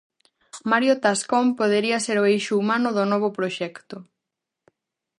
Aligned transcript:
Mario 0.71 0.95
Tascón 1.03 1.45
podería 1.59 2.03
ser 2.05 2.17
o 2.19 2.27
eixo 2.33 2.53
humano 2.59 2.89
do 2.97 3.03
novo 3.11 3.29
proxecto. 3.37 3.97